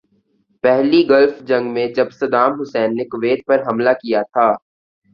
[0.63, 4.47] پہلی گلف جنگ میں جب صدام حسین نے کویت پہ حملہ کیا تھا۔